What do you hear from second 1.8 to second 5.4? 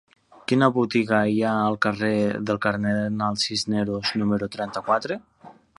carrer del Cardenal Cisneros número trenta-quatre?